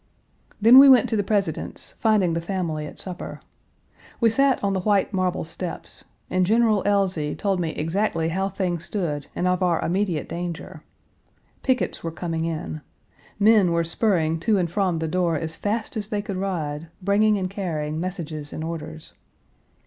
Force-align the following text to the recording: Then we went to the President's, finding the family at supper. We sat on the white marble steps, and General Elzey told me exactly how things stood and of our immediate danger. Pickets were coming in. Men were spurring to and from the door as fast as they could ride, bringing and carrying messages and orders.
Then 0.59 0.79
we 0.79 0.89
went 0.89 1.07
to 1.09 1.15
the 1.15 1.21
President's, 1.21 1.91
finding 1.99 2.33
the 2.33 2.41
family 2.41 2.87
at 2.87 2.97
supper. 2.97 3.39
We 4.19 4.31
sat 4.31 4.59
on 4.63 4.73
the 4.73 4.79
white 4.79 5.13
marble 5.13 5.43
steps, 5.43 6.05
and 6.27 6.43
General 6.43 6.81
Elzey 6.87 7.37
told 7.37 7.59
me 7.59 7.69
exactly 7.75 8.29
how 8.29 8.49
things 8.49 8.83
stood 8.83 9.27
and 9.35 9.47
of 9.47 9.61
our 9.61 9.79
immediate 9.85 10.27
danger. 10.27 10.81
Pickets 11.61 12.03
were 12.03 12.09
coming 12.09 12.45
in. 12.45 12.81
Men 13.37 13.71
were 13.71 13.83
spurring 13.83 14.39
to 14.39 14.57
and 14.57 14.71
from 14.71 14.97
the 14.97 15.07
door 15.07 15.37
as 15.37 15.55
fast 15.55 15.95
as 15.95 16.07
they 16.07 16.23
could 16.23 16.37
ride, 16.37 16.87
bringing 17.03 17.37
and 17.37 17.47
carrying 17.47 17.99
messages 17.99 18.51
and 18.51 18.63
orders. 18.63 19.13